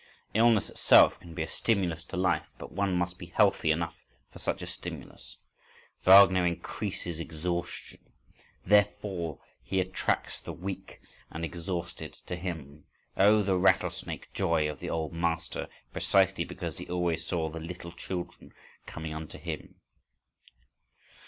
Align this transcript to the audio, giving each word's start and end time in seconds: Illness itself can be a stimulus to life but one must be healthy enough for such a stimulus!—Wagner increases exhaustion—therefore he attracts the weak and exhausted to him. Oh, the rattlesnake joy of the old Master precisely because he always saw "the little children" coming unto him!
Illness 0.33 0.71
itself 0.71 1.19
can 1.19 1.35
be 1.35 1.43
a 1.43 1.47
stimulus 1.47 2.03
to 2.03 2.17
life 2.17 2.49
but 2.57 2.71
one 2.71 2.97
must 2.97 3.19
be 3.19 3.27
healthy 3.27 3.69
enough 3.69 4.01
for 4.31 4.39
such 4.39 4.63
a 4.63 4.65
stimulus!—Wagner 4.65 6.43
increases 6.43 7.19
exhaustion—therefore 7.19 9.37
he 9.63 9.79
attracts 9.79 10.39
the 10.39 10.53
weak 10.53 10.99
and 11.29 11.45
exhausted 11.45 12.17
to 12.25 12.35
him. 12.35 12.85
Oh, 13.15 13.43
the 13.43 13.59
rattlesnake 13.59 14.33
joy 14.33 14.67
of 14.67 14.79
the 14.79 14.89
old 14.89 15.13
Master 15.13 15.69
precisely 15.93 16.45
because 16.45 16.79
he 16.79 16.87
always 16.87 17.23
saw 17.23 17.49
"the 17.51 17.59
little 17.59 17.91
children" 17.91 18.55
coming 18.87 19.13
unto 19.13 19.37
him! 19.37 19.75